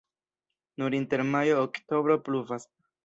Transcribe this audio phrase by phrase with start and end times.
[0.83, 2.67] Nur inter majo-oktobro pluvas.